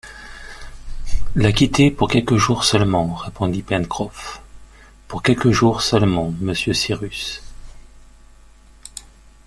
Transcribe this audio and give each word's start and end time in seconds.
La 1.35 1.51
quitter 1.51 1.91
pour 1.91 2.07
quelques 2.09 2.35
jours 2.35 2.63
seulement, 2.65 3.13
répondit 3.13 3.61
Pencroff, 3.61 4.41
pour 5.07 5.21
quelques 5.21 5.51
jours 5.51 5.83
seulement, 5.83 6.33
monsieur 6.41 6.73
Cyrus 6.73 7.43